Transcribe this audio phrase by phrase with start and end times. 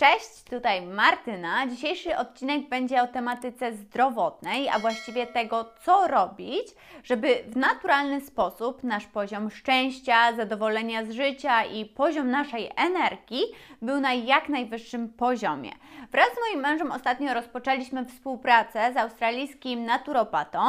[0.00, 1.66] Cześć, tutaj Martyna.
[1.66, 6.66] Dzisiejszy odcinek będzie o tematyce zdrowotnej, a właściwie tego, co robić,
[7.04, 13.42] żeby w naturalny sposób nasz poziom szczęścia, zadowolenia z życia i poziom naszej energii
[13.82, 15.70] był na jak najwyższym poziomie.
[16.12, 20.60] Wraz z moim mężem ostatnio rozpoczęliśmy współpracę z australijskim naturopatą,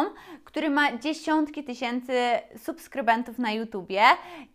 [0.44, 2.14] który ma dziesiątki tysięcy
[2.58, 4.02] subskrybentów na YouTubie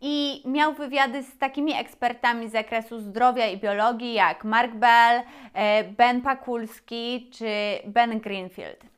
[0.01, 5.23] i miał wywiady z takimi ekspertami z zakresu zdrowia i biologii jak Mark Bell,
[5.55, 7.49] e, Ben Pakulski czy
[7.85, 8.97] Ben Greenfield.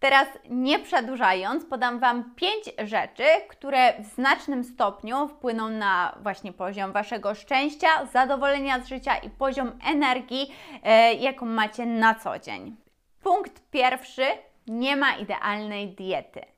[0.00, 6.92] Teraz nie przedłużając, podam Wam pięć rzeczy, które w znacznym stopniu wpłyną na właśnie poziom
[6.92, 12.76] Waszego szczęścia, zadowolenia z życia i poziom energii, e, jaką macie na co dzień.
[13.22, 14.24] Punkt pierwszy:
[14.66, 16.53] nie ma idealnej diety.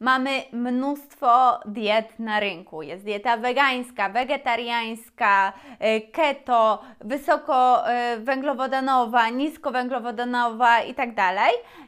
[0.00, 2.82] Mamy mnóstwo diet na rynku.
[2.82, 11.10] Jest dieta wegańska, wegetariańska, e, keto, wysokowęglowodanowa, niskowęglowodanowa i tak.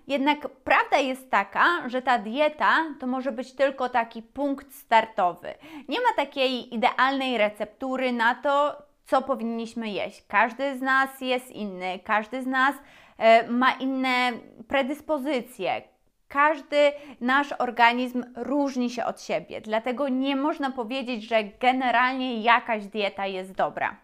[0.07, 5.55] Jednak prawda jest taka, że ta dieta to może być tylko taki punkt startowy.
[5.89, 10.25] Nie ma takiej idealnej receptury na to, co powinniśmy jeść.
[10.29, 12.75] Każdy z nas jest inny, każdy z nas
[13.19, 14.33] e, ma inne
[14.69, 15.92] predyspozycje,
[16.33, 23.27] każdy nasz organizm różni się od siebie, dlatego nie można powiedzieć, że generalnie jakaś dieta
[23.27, 23.97] jest dobra.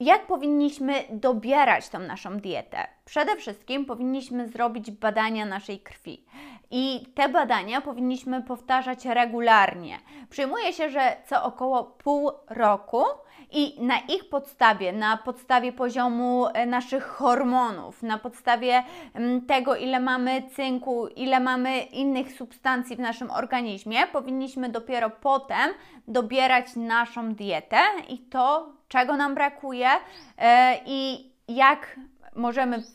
[0.00, 2.86] Jak powinniśmy dobierać tą naszą dietę?
[3.04, 6.24] Przede wszystkim powinniśmy zrobić badania naszej krwi
[6.70, 9.98] i te badania powinniśmy powtarzać regularnie.
[10.30, 13.04] Przyjmuje się, że co około pół roku
[13.54, 18.82] i na ich podstawie, na podstawie poziomu e, naszych hormonów, na podstawie
[19.14, 25.70] mm, tego, ile mamy cynku, ile mamy innych substancji w naszym organizmie, powinniśmy dopiero potem
[26.08, 29.88] dobierać naszą dietę i to, czego nam brakuje
[30.38, 32.00] e, i jak
[32.36, 32.92] możemy w,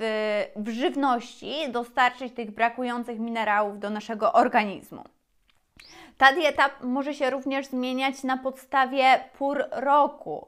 [0.55, 5.03] w żywności dostarczyć tych brakujących minerałów do naszego organizmu.
[6.19, 10.47] Ta dieta może się również zmieniać na podstawie pór roku.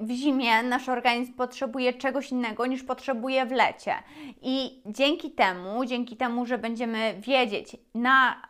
[0.00, 3.94] Y, w zimie nasz organizm potrzebuje czegoś innego niż potrzebuje w lecie.
[4.42, 8.42] I dzięki temu, dzięki temu, że będziemy wiedzieć na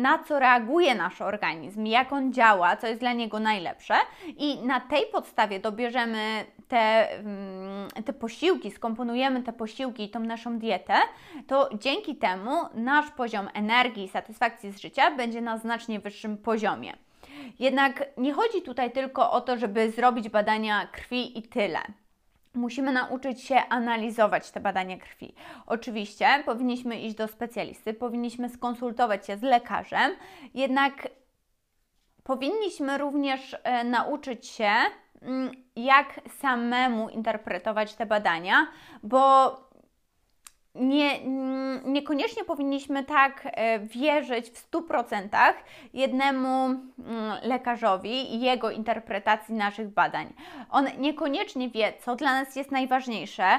[0.00, 3.94] na co reaguje nasz organizm, jak on działa, co jest dla niego najlepsze,
[4.36, 10.58] i na tej podstawie dobierzemy te, mm, te posiłki, skomponujemy te posiłki i tą naszą
[10.58, 10.94] dietę,
[11.46, 16.92] to dzięki temu nasz poziom energii i satysfakcji z życia będzie na znacznie wyższym poziomie.
[17.58, 21.78] Jednak nie chodzi tutaj tylko o to, żeby zrobić badania krwi i tyle.
[22.54, 25.34] Musimy nauczyć się analizować te badania krwi.
[25.66, 30.12] Oczywiście powinniśmy iść do specjalisty, powinniśmy skonsultować się z lekarzem,
[30.54, 31.08] jednak
[32.22, 34.70] powinniśmy również e, nauczyć się,
[35.22, 38.66] mm, jak samemu interpretować te badania,
[39.02, 39.56] bo
[40.74, 41.20] nie,
[41.84, 45.28] niekoniecznie powinniśmy tak e, wierzyć w 100%
[45.94, 46.80] jednemu mm,
[47.42, 50.32] lekarzowi i jego interpretacji naszych badań.
[50.70, 53.58] On niekoniecznie wie, co dla nas jest najważniejsze,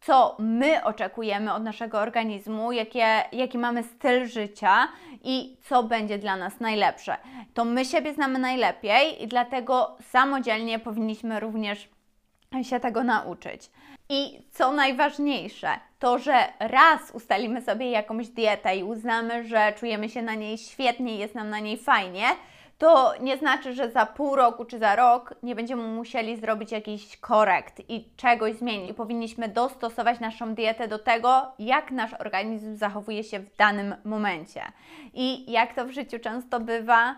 [0.00, 4.88] co my oczekujemy od naszego organizmu, jakie, jaki mamy styl życia
[5.24, 7.16] i co będzie dla nas najlepsze.
[7.54, 11.88] To my siebie znamy najlepiej i dlatego samodzielnie powinniśmy również
[12.62, 13.70] się tego nauczyć.
[14.08, 15.68] I co najważniejsze,
[15.98, 21.16] to, że raz ustalimy sobie jakąś dietę i uznamy, że czujemy się na niej świetnie,
[21.16, 22.24] jest nam na niej fajnie,
[22.78, 27.16] to nie znaczy, że za pół roku czy za rok nie będziemy musieli zrobić jakiś
[27.16, 28.92] korekt i czegoś zmienić.
[28.92, 34.62] Powinniśmy dostosować naszą dietę do tego, jak nasz organizm zachowuje się w danym momencie.
[35.14, 37.16] I jak to w życiu często bywa,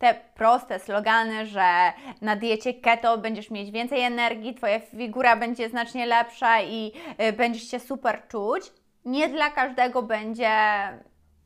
[0.00, 6.06] te proste slogany, że na diecie keto będziesz mieć więcej energii, Twoja figura będzie znacznie
[6.06, 6.92] lepsza i
[7.28, 8.72] y, będziesz się super czuć,
[9.04, 10.50] nie dla każdego będzie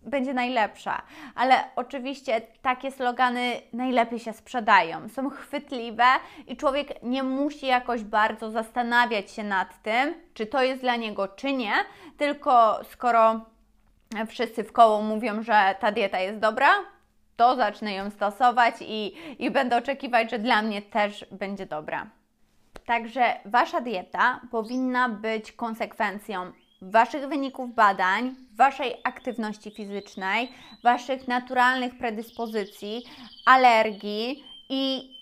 [0.02, 1.02] będzie najlepsza.
[1.34, 6.04] Ale oczywiście takie slogany najlepiej się sprzedają, są chwytliwe
[6.46, 11.28] i człowiek nie musi jakoś bardzo zastanawiać się nad tym, czy to jest dla niego,
[11.28, 11.72] czy nie,
[12.16, 13.40] tylko skoro
[14.28, 16.68] wszyscy w koło mówią, że ta dieta jest dobra,
[17.36, 22.10] to zacznę ją stosować i, i będę oczekiwać, że dla mnie też będzie dobra.
[22.86, 26.52] Także Wasza dieta powinna być konsekwencją
[26.82, 30.52] Waszych wyników badań, Waszej aktywności fizycznej,
[30.82, 33.04] Waszych naturalnych predyspozycji,
[33.46, 35.14] alergii i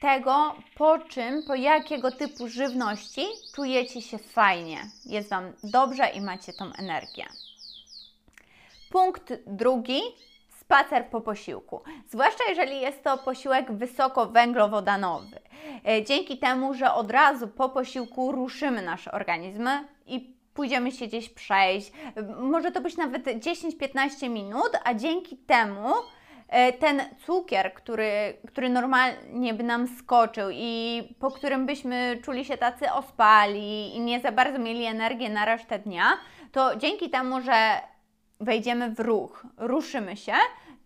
[0.00, 6.52] tego, po czym, po jakiego typu żywności czujecie się fajnie, jest Wam dobrze i macie
[6.52, 7.26] tą energię.
[8.90, 10.00] Punkt drugi
[10.70, 15.40] spacer po posiłku, zwłaszcza jeżeli jest to posiłek wysokowęglowodanowy.
[15.88, 19.68] E, dzięki temu, że od razu po posiłku ruszymy nasz organizm
[20.06, 21.92] i pójdziemy się gdzieś przejść.
[22.40, 25.88] Może to być nawet 10-15 minut, a dzięki temu
[26.48, 32.56] e, ten cukier, który, który normalnie by nam skoczył i po którym byśmy czuli się
[32.56, 36.04] tacy ospali i nie za bardzo mieli energię na resztę dnia,
[36.52, 37.80] to dzięki temu, że
[38.40, 40.32] wejdziemy w ruch, ruszymy się,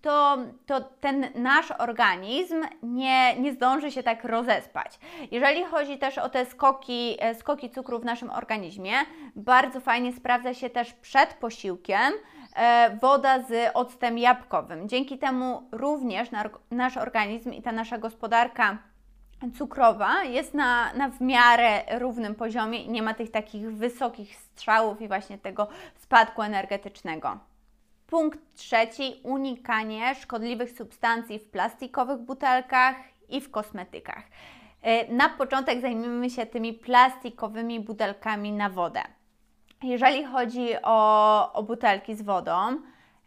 [0.05, 4.99] to, to ten nasz organizm nie, nie zdąży się tak rozespać.
[5.31, 8.93] Jeżeli chodzi też o te skoki, e, skoki cukru w naszym organizmie,
[9.37, 12.13] bardzo fajnie sprawdza się też przed posiłkiem
[12.57, 14.89] e, woda z octem jabłkowym.
[14.89, 16.29] Dzięki temu również
[16.71, 18.79] nasz organizm i ta nasza gospodarka
[19.59, 25.01] cukrowa jest na, na w miarę równym poziomie i nie ma tych takich wysokich strzałów
[25.01, 27.39] i właśnie tego spadku energetycznego.
[28.07, 32.97] Punkt trzeci: unikanie szkodliwych substancji w plastikowych butelkach
[33.29, 34.25] i w kosmetykach.
[34.83, 39.03] E, na początek zajmiemy się tymi plastikowymi butelkami na wodę.
[39.83, 42.53] Jeżeli chodzi o, o butelki z wodą,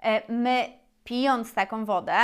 [0.04, 0.66] e, my
[1.04, 2.18] pijąc taką wodę,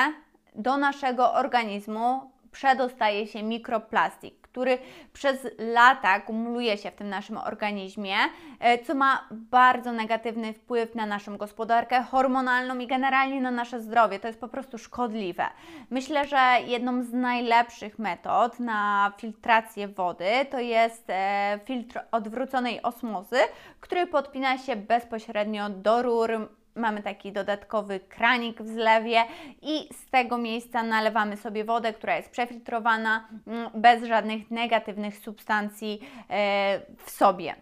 [0.56, 4.78] do naszego organizmu przedostaje się mikroplastik który
[5.14, 8.16] przez lata kumuluje się w tym naszym organizmie,
[8.60, 14.20] e, co ma bardzo negatywny wpływ na naszą gospodarkę hormonalną i generalnie na nasze zdrowie.
[14.20, 15.46] To jest po prostu szkodliwe.
[15.90, 23.40] Myślę, że jedną z najlepszych metod na filtrację wody to jest e, filtr odwróconej osmozy,
[23.80, 29.22] który podpina się bezpośrednio do rur mamy taki dodatkowy kranik w zlewie
[29.62, 36.00] i z tego miejsca nalewamy sobie wodę, która jest przefiltrowana mm, bez żadnych negatywnych substancji
[36.30, 37.56] e, w sobie.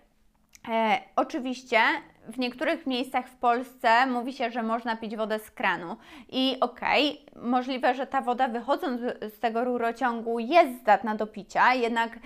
[0.69, 1.79] E, oczywiście
[2.27, 5.97] w niektórych miejscach w Polsce mówi się, że można pić wodę z kranu.
[6.29, 11.73] I okej, okay, możliwe, że ta woda wychodząc z tego rurociągu jest zdatna do picia,
[11.73, 12.19] jednak,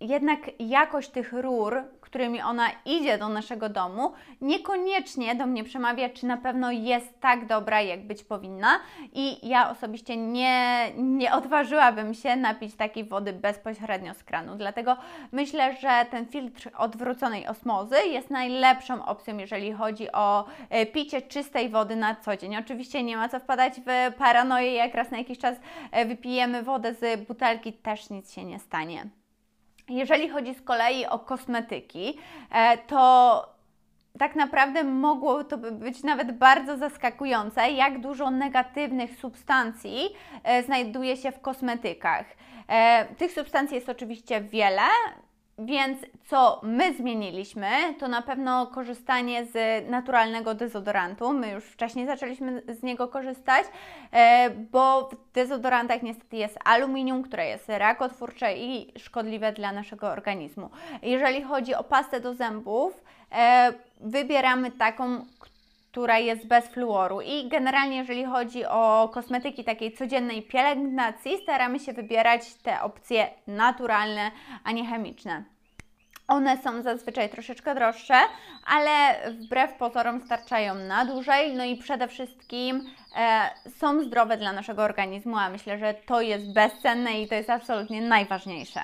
[0.00, 6.26] jednak jakość tych rur którymi ona idzie do naszego domu, niekoniecznie do mnie przemawia, czy
[6.26, 8.80] na pewno jest tak dobra, jak być powinna.
[9.12, 14.56] I ja osobiście nie, nie odważyłabym się napić takiej wody bezpośrednio z kranu.
[14.56, 14.96] Dlatego
[15.32, 21.68] myślę, że ten filtr odwróconej osmozy jest najlepszą opcją, jeżeli chodzi o e, picie czystej
[21.68, 22.56] wody na co dzień.
[22.56, 25.56] Oczywiście nie ma co wpadać w paranoję, jak raz na jakiś czas
[25.90, 29.19] e, wypijemy wodę z butelki, też nic się nie stanie.
[29.90, 32.18] Jeżeli chodzi z kolei o kosmetyki,
[32.50, 33.60] e, to
[34.18, 40.08] tak naprawdę mogło to być nawet bardzo zaskakujące, jak dużo negatywnych substancji
[40.44, 42.26] e, znajduje się w kosmetykach.
[42.68, 44.82] E, tych substancji jest oczywiście wiele,
[45.60, 47.68] więc co my zmieniliśmy,
[47.98, 51.32] to na pewno korzystanie z naturalnego dezodorantu.
[51.32, 53.66] My już wcześniej zaczęliśmy z niego korzystać,
[54.12, 60.70] e, bo w dezodorantach niestety jest aluminium, które jest rakotwórcze i szkodliwe dla naszego organizmu.
[61.02, 65.59] Jeżeli chodzi o pastę do zębów, e, wybieramy taką, która
[66.18, 67.20] jest bez fluoru.
[67.20, 74.30] I generalnie, jeżeli chodzi o kosmetyki takiej codziennej pielęgnacji, staramy się wybierać te opcje naturalne,
[74.64, 75.44] a nie chemiczne.
[76.28, 78.14] One są zazwyczaj troszeczkę droższe,
[78.66, 78.90] ale
[79.30, 85.36] wbrew pozorom starczają na dłużej, no i przede wszystkim e, są zdrowe dla naszego organizmu,
[85.36, 88.80] a myślę, że to jest bezcenne i to jest absolutnie najważniejsze.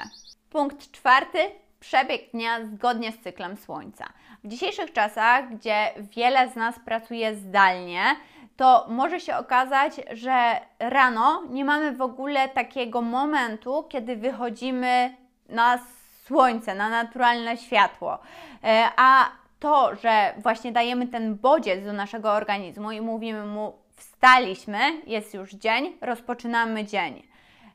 [0.50, 1.38] Punkt czwarty.
[1.80, 4.04] Przebieg dnia zgodnie z cyklem Słońca.
[4.46, 8.16] W dzisiejszych czasach, gdzie wiele z nas pracuje zdalnie,
[8.56, 15.16] to może się okazać, że rano nie mamy w ogóle takiego momentu, kiedy wychodzimy
[15.48, 15.78] na
[16.24, 18.18] słońce, na naturalne światło.
[18.64, 24.78] E, a to, że właśnie dajemy ten bodziec do naszego organizmu i mówimy mu, wstaliśmy,
[25.06, 27.22] jest już dzień, rozpoczynamy dzień,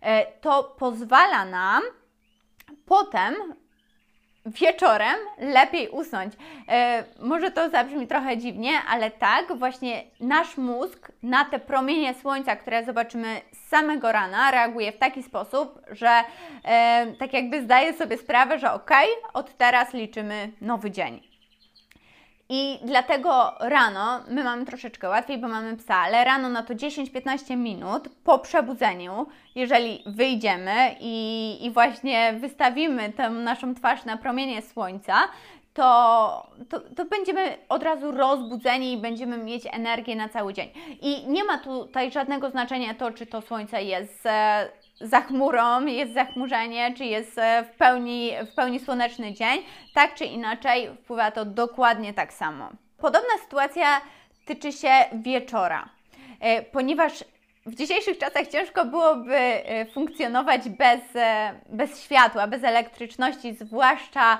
[0.02, 1.82] e, to pozwala nam
[2.86, 3.36] potem
[4.46, 6.34] wieczorem lepiej usnąć.
[6.70, 12.56] E, może to zabrzmi trochę dziwnie, ale tak, właśnie nasz mózg na te promienie słońca,
[12.56, 16.24] które zobaczymy z samego rana, reaguje w taki sposób, że
[16.64, 18.92] e, tak jakby zdaje sobie sprawę, że ok,
[19.34, 21.31] od teraz liczymy nowy dzień.
[22.54, 27.58] I dlatego rano my mamy troszeczkę łatwiej, bo mamy psa, ale rano na to 10-15
[27.58, 35.16] minut po przebudzeniu, jeżeli wyjdziemy i, i właśnie wystawimy tę naszą twarz na promienie słońca,
[35.74, 40.70] to, to, to, będziemy od razu rozbudzeni i będziemy mieć energię na cały dzień.
[41.02, 44.70] I nie ma tutaj żadnego znaczenia to, czy to słońce jest e,
[45.04, 49.62] za chmurą, jest zachmurzenie, czy jest e, w pełni, w pełni słoneczny dzień,
[49.94, 52.70] tak czy inaczej wpływa to dokładnie tak samo.
[52.98, 54.02] Podobna sytuacja
[54.46, 55.90] tyczy się wieczora.
[56.40, 57.24] e, ponieważ
[57.66, 61.02] w dzisiejszych czasach ciężko byłoby e, funkcjonować bez,
[61.70, 64.38] bez światła, bez elektryczności, zwłaszcza,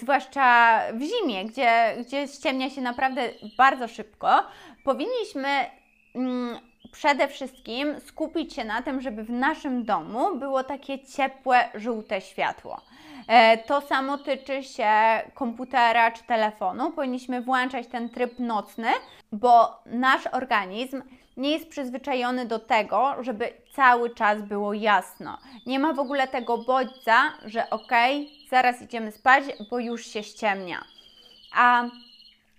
[0.00, 3.22] zwłaszcza w zimie, gdzie, gdzie ściemnia się naprawdę
[3.58, 4.42] bardzo szybko.
[4.84, 5.48] Powinniśmy
[6.14, 6.58] mm,
[6.92, 12.80] przede wszystkim skupić się na tym, żeby w naszym domu było takie ciepłe, żółte światło.
[13.28, 14.92] E, to samo tyczy się
[15.34, 16.92] komputera czy telefonu.
[16.92, 18.88] Powinniśmy włączać ten tryb nocny,
[19.32, 21.02] bo nasz organizm
[21.36, 25.38] nie jest przyzwyczajony do tego, żeby cały czas było jasno.
[25.66, 27.92] Nie ma w ogóle tego bodźca, że ok,
[28.50, 30.84] zaraz idziemy spać, bo już się ściemnia.
[31.54, 31.84] A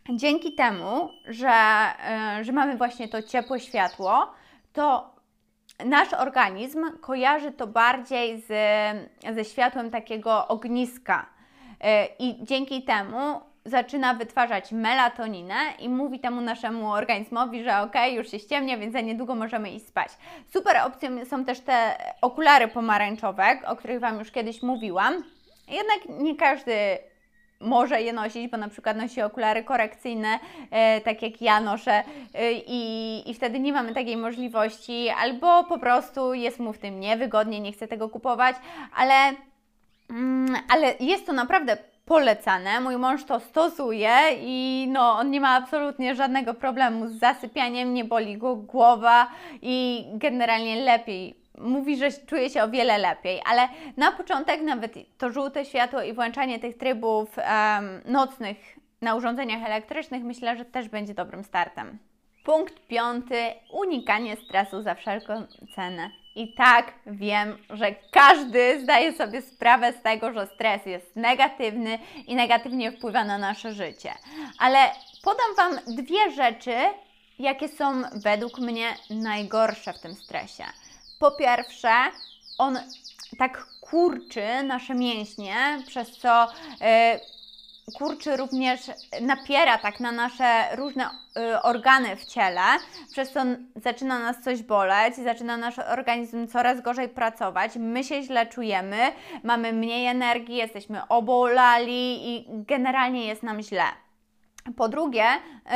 [0.10, 4.32] dzięki temu, że, e, że mamy właśnie to ciepłe światło,
[4.74, 5.16] to
[5.86, 8.48] nasz organizm kojarzy to bardziej z,
[9.36, 11.26] ze światłem takiego ogniska.
[11.82, 18.32] E, I dzięki temu zaczyna wytwarzać melatoninę i mówi temu naszemu organizmowi, że ok, już
[18.32, 20.10] się ściemnia, więc za niedługo możemy iść spać.
[20.54, 25.24] Super opcją są też te okulary pomarańczowe, o których Wam już kiedyś mówiłam.
[25.68, 26.98] Jednak nie każdy
[27.60, 30.40] może je nosić, bo na przykład nosi okulary korekcyjne,
[30.72, 35.80] e, tak jak ja noszę e, i, i wtedy nie mamy takiej możliwości, albo po
[35.80, 38.56] prostu jest mu w tym niewygodnie, nie chce tego kupować,
[38.96, 39.14] ale,
[40.10, 42.82] mm, ale jest to naprawdę polecane.
[42.82, 48.06] Mój mąż to stosuje i no, on nie ma absolutnie żadnego problemu z zasypianiem, nie
[48.06, 49.28] boli go głowa
[49.62, 55.32] i generalnie lepiej mówi, że czuje się o wiele lepiej, ale na początek nawet to
[55.32, 58.58] żółte światło i włączanie tych trybów um, nocnych
[59.02, 62.00] na urządzeniach elektrycznych myślę, że też będzie dobrym startem.
[62.44, 65.34] Punkt piąty: unikanie stresu za wszelką
[65.76, 66.10] cenę.
[66.36, 72.36] I tak wiem, że każdy zdaje sobie sprawę z tego, że stres jest negatywny i
[72.36, 74.14] negatywnie wpływa na nasze życie.
[74.60, 74.78] Ale
[75.24, 76.76] podam Wam dwie rzeczy,
[77.40, 80.64] jakie są według mnie najgorsze w tym stresie.
[81.20, 81.94] Po pierwsze,
[82.58, 82.80] on
[83.38, 85.56] tak kurczy nasze mięśnie,
[85.88, 88.80] przez co y, kurczy również,
[89.22, 92.62] napiera tak na nasze różne y, organy w ciele,
[93.12, 93.40] przez co
[93.76, 98.98] zaczyna nas coś boleć, zaczyna nasz organizm coraz gorzej pracować, my się źle czujemy,
[99.44, 103.84] mamy mniej energii, jesteśmy obolali i generalnie jest nam źle.
[104.78, 105.26] Po drugie,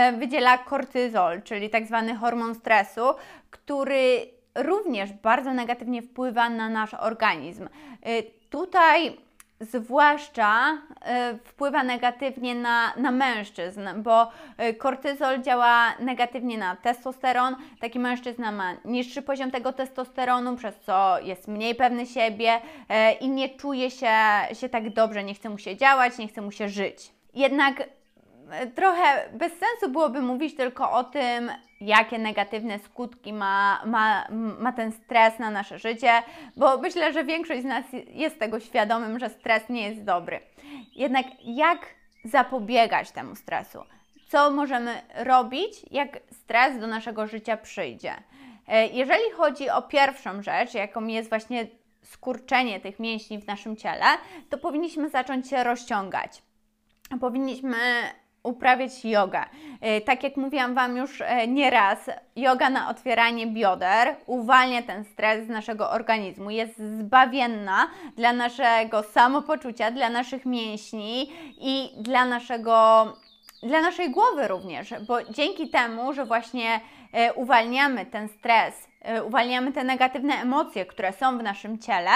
[0.09, 3.01] y, wydziela kortyzol, czyli tak zwany hormon stresu,
[3.49, 7.63] który również bardzo negatywnie wpływa na nasz organizm.
[8.07, 9.17] Y, tutaj
[9.59, 14.31] zwłaszcza y, wpływa negatywnie na, na mężczyzn, bo
[14.69, 17.55] y, kortyzol działa negatywnie na testosteron.
[17.79, 22.61] Taki mężczyzna ma niższy poziom tego testosteronu, przez co jest mniej pewny siebie
[23.21, 24.11] i nie czuje się,
[24.53, 27.11] się tak dobrze, nie chce mu się działać, nie chce mu się żyć.
[27.33, 27.83] Jednak
[28.75, 31.51] trochę bez sensu byłoby mówić tylko o tym,
[31.81, 34.27] jakie negatywne skutki ma, ma,
[34.59, 36.11] ma ten stres na nasze życie,
[36.57, 40.39] bo myślę, że większość z nas jest tego świadomym, że stres nie jest dobry.
[40.95, 41.79] Jednak jak
[42.25, 43.83] zapobiegać temu stresu?
[44.27, 48.13] Co możemy robić, jak stres do naszego życia przyjdzie?
[48.67, 51.67] E, jeżeli chodzi o pierwszą rzecz, jaką jest właśnie
[52.03, 54.05] skurczenie tych mięśni w naszym ciele,
[54.49, 56.41] to powinniśmy zacząć się rozciągać.
[57.19, 57.77] Powinniśmy
[58.43, 59.43] uprawiać jogę.
[59.81, 65.45] E, tak jak mówiłam Wam już e, nieraz, yoga na otwieranie bioder uwalnia ten stres
[65.45, 66.49] z naszego organizmu.
[66.49, 73.05] Jest zbawienna dla naszego samopoczucia, dla naszych mięśni i dla naszego
[73.63, 76.79] dla naszej głowy również, bo dzięki temu, że właśnie
[77.13, 78.87] e, uwalniamy ten stres,
[79.25, 82.11] uwalniamy te negatywne emocje, które są w naszym ciele,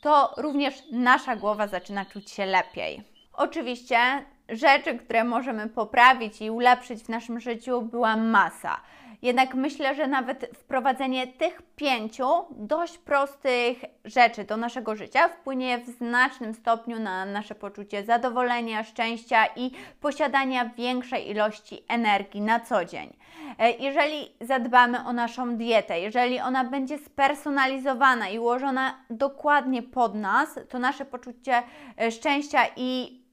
[0.00, 3.02] to również nasza głowa zaczyna czuć się lepiej.
[3.32, 3.98] Oczywiście
[4.48, 8.80] rzeczy, które możemy poprawić i ulepszyć w naszym życiu, była masa.
[9.24, 15.86] Jednak myślę, że nawet wprowadzenie tych pięciu dość prostych rzeczy do naszego życia wpłynie w
[15.86, 19.70] znacznym stopniu na nasze poczucie zadowolenia, szczęścia i
[20.00, 23.16] posiadania większej ilości energii na co dzień.
[23.58, 30.58] E, jeżeli zadbamy o naszą dietę, jeżeli ona będzie spersonalizowana i ułożona dokładnie pod nas,
[30.68, 31.62] to nasze poczucie
[32.00, 33.23] e, szczęścia i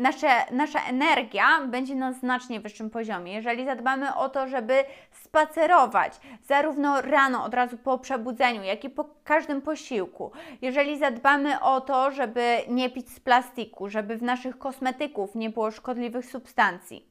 [0.00, 3.32] nasze, nasza energia będzie na znacznie wyższym poziomie.
[3.32, 9.04] Jeżeli zadbamy o to, żeby spacerować zarówno rano, od razu po przebudzeniu, jak i po
[9.24, 15.34] każdym posiłku, jeżeli zadbamy o to, żeby nie pić z plastiku, żeby w naszych kosmetyków
[15.34, 17.06] nie było szkodliwych substancji,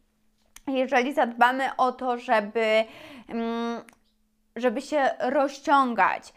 [0.67, 2.85] jeżeli zadbamy o to, żeby,
[3.27, 3.81] mm,
[4.55, 6.33] żeby się rozciągać,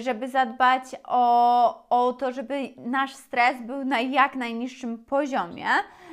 [0.00, 5.66] żeby zadbać o, o to, żeby nasz stres był na jak najniższym poziomie.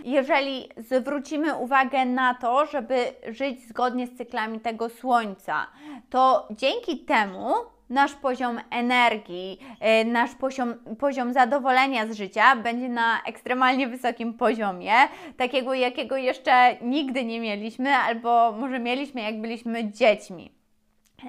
[0.03, 2.95] Jeżeli zwrócimy uwagę na to, żeby
[3.27, 5.67] żyć zgodnie z cyklami tego słońca,
[6.09, 7.53] to dzięki temu
[7.89, 14.93] nasz poziom energii, e, nasz poziom, poziom zadowolenia z życia będzie na ekstremalnie wysokim poziomie,
[15.37, 20.62] takiego jakiego jeszcze nigdy nie mieliśmy, albo może mieliśmy jak byliśmy dziećmi.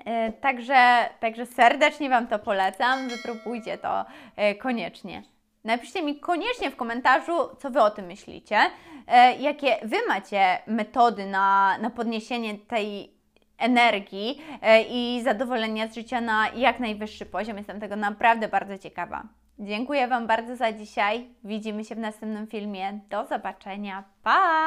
[0.05, 4.05] E, Także, także serdecznie Wam to polecam, wypróbujcie to
[4.37, 5.23] e, koniecznie.
[5.65, 8.59] Napiszcie mi koniecznie w komentarzu, co Wy o tym myślicie,
[9.07, 13.15] e, jakie Wy macie metody na, na podniesienie tej
[13.59, 14.43] energii
[14.91, 17.57] i zadowolenia z życia na jak najwyższy poziom.
[17.57, 19.23] Jestem tego naprawdę bardzo ciekawa.
[19.59, 21.29] Dziękuję Wam bardzo za dzisiaj.
[21.45, 23.01] Widzimy się w następnym filmie.
[23.11, 24.05] Do zobaczenia.
[24.23, 24.65] Pa!